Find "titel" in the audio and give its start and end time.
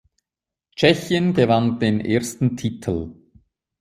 2.57-3.11